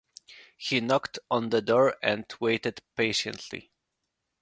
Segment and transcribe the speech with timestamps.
[0.57, 3.69] He knocked on the door and waited patiently.